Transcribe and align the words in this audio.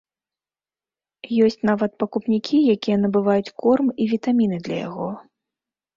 Ёсць 1.47 1.59
нават 1.71 1.91
пакупнікі, 2.03 2.57
якія 2.77 2.97
набываюць 3.05 3.53
корм 3.65 3.87
і 4.03 4.11
вітаміны 4.15 4.57
для 4.69 4.77
яго. 4.87 5.07